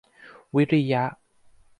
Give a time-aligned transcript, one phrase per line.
[0.55, 1.03] วิริยะ